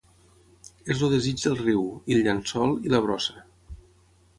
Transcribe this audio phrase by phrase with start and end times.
[0.95, 3.41] És el desig del riu, i el llençol, i la brossa.